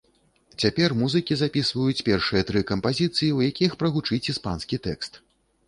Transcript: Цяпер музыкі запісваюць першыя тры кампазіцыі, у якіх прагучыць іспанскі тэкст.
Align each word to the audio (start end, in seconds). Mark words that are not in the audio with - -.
Цяпер 0.61 0.95
музыкі 1.01 1.37
запісваюць 1.41 2.05
першыя 2.09 2.41
тры 2.49 2.65
кампазіцыі, 2.71 3.29
у 3.37 3.47
якіх 3.49 3.79
прагучыць 3.85 4.23
іспанскі 4.37 4.83
тэкст. 4.89 5.25